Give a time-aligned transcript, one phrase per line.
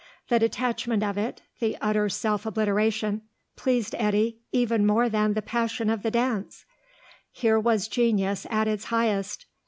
[0.29, 3.21] The detachment of it, the utter self obliteration,
[3.55, 6.65] pleased Eddy even more than the passion of the dance;
[7.31, 9.45] here was genius at its highest.